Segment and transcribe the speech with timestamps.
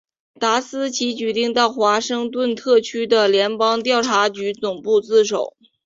[0.39, 5.55] 达斯奇决定到华盛顿特区的联邦调查局总部自首。